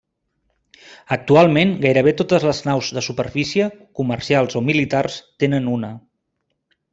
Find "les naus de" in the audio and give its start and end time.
2.51-3.03